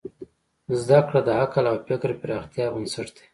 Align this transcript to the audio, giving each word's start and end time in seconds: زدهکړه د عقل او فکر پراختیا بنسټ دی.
زدهکړه 0.81 1.21
د 1.27 1.29
عقل 1.41 1.63
او 1.71 1.77
فکر 1.87 2.09
پراختیا 2.21 2.65
بنسټ 2.73 3.07
دی. 3.17 3.25